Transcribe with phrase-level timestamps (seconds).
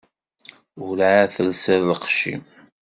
[0.85, 2.41] Ur εad telsiḍ lqecc-im?